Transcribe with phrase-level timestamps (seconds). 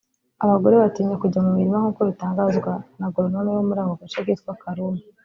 [0.43, 5.01] Abagore batinya kujya mu mirima nk’uko bitangazwa n’agoronome wo muri ako gace witwa Karume